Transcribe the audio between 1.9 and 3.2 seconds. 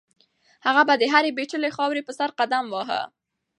په سر قدم واهه.